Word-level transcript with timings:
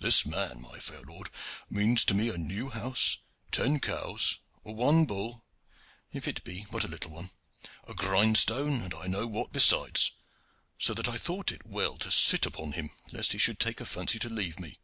"This 0.00 0.26
man, 0.26 0.60
my 0.60 0.80
fair 0.80 1.02
lord, 1.02 1.30
means 1.70 2.04
to 2.06 2.14
me 2.14 2.28
a 2.30 2.36
new 2.36 2.68
house, 2.70 3.18
ten 3.52 3.78
cows, 3.78 4.38
one 4.62 5.04
bull 5.04 5.44
if 6.12 6.26
it 6.26 6.42
be 6.42 6.66
but 6.72 6.82
a 6.82 6.88
little 6.88 7.12
one 7.12 7.30
a 7.86 7.94
grindstone, 7.94 8.82
and 8.82 8.92
I 8.92 9.06
know 9.06 9.20
not 9.22 9.30
what 9.30 9.52
besides; 9.52 10.10
so 10.80 10.94
that 10.94 11.06
I 11.06 11.16
thought 11.16 11.52
it 11.52 11.64
well 11.64 11.96
to 11.98 12.10
sit 12.10 12.44
upon 12.44 12.72
him, 12.72 12.90
lest 13.12 13.30
he 13.30 13.38
should 13.38 13.60
take 13.60 13.80
a 13.80 13.86
fancy 13.86 14.18
to 14.18 14.28
leave 14.28 14.58
me." 14.58 14.80